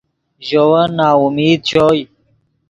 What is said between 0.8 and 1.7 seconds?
ناامید